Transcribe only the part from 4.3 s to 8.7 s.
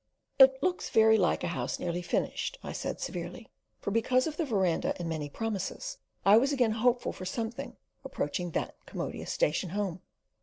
the verandah and many promises, I was again hopeful for something approaching